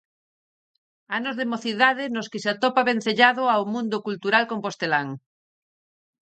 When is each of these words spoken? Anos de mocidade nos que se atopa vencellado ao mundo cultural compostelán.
Anos 1.17 1.35
de 1.39 1.49
mocidade 1.51 2.03
nos 2.15 2.29
que 2.31 2.41
se 2.43 2.49
atopa 2.53 2.87
vencellado 2.91 3.43
ao 3.47 3.63
mundo 3.73 3.97
cultural 4.07 4.43
compostelán. 4.51 5.07